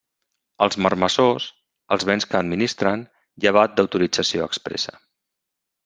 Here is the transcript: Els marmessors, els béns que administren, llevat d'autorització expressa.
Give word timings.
Els 0.65 0.77
marmessors, 0.85 1.45
els 1.97 2.07
béns 2.11 2.27
que 2.31 2.39
administren, 2.41 3.07
llevat 3.45 3.79
d'autorització 3.81 4.51
expressa. 4.53 5.01